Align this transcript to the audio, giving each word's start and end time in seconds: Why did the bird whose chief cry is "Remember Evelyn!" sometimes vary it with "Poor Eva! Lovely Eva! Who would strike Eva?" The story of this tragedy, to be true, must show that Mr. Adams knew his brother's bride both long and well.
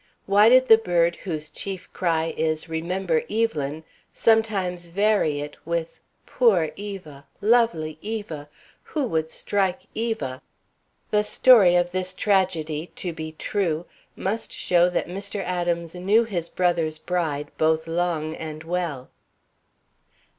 Why 0.25 0.49
did 0.49 0.67
the 0.67 0.79
bird 0.79 1.17
whose 1.17 1.47
chief 1.51 1.87
cry 1.93 2.33
is 2.35 2.67
"Remember 2.67 3.21
Evelyn!" 3.29 3.83
sometimes 4.15 4.89
vary 4.89 5.41
it 5.41 5.55
with 5.63 5.99
"Poor 6.25 6.71
Eva! 6.75 7.27
Lovely 7.39 7.99
Eva! 8.01 8.49
Who 8.81 9.03
would 9.05 9.29
strike 9.29 9.81
Eva?" 9.93 10.41
The 11.11 11.23
story 11.23 11.75
of 11.75 11.91
this 11.91 12.15
tragedy, 12.15 12.91
to 12.95 13.13
be 13.13 13.33
true, 13.33 13.85
must 14.15 14.51
show 14.51 14.89
that 14.89 15.07
Mr. 15.07 15.39
Adams 15.43 15.93
knew 15.93 16.23
his 16.23 16.49
brother's 16.49 16.97
bride 16.97 17.51
both 17.59 17.85
long 17.85 18.33
and 18.35 18.63
well. 18.63 19.11